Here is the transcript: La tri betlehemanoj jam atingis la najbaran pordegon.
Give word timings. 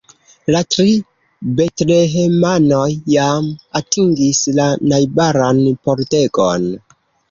La 0.53 0.61
tri 0.75 0.95
betlehemanoj 1.59 2.89
jam 3.19 3.53
atingis 3.83 4.43
la 4.59 4.69
najbaran 4.91 5.67
pordegon. 5.87 6.73